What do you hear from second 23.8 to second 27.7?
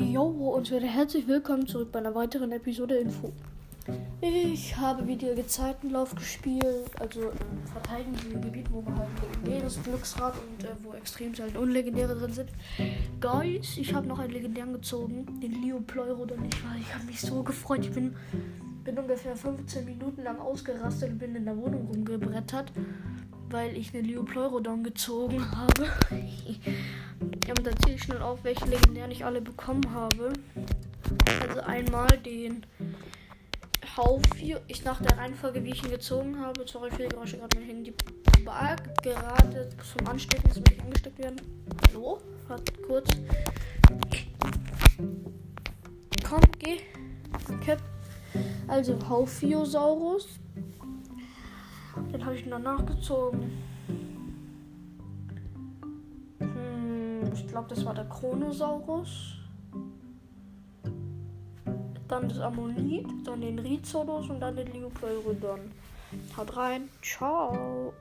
einen Leo Pleurodon gezogen habe. Ja, und da